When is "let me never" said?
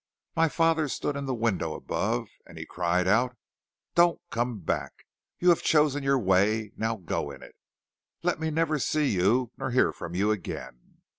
8.23-8.79